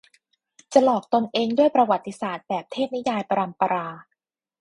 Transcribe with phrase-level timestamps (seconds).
[0.73, 3.87] จะหลอกตนเองด้วยประวัติศาสตร์แบบเทพนิยายปรัมปรา